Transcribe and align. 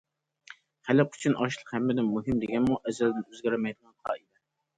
خەلق 0.87 1.13
ئۈچۈن 1.17 1.37
ئاشلىق 1.43 1.69
ھەممىدىن 1.75 2.09
مۇھىم 2.15 2.41
دېگەنمۇ 2.45 2.79
ئەزەلدىن 2.89 3.27
ئۆزگەرمەيدىغان 3.29 3.95
قائىدە. 4.09 4.45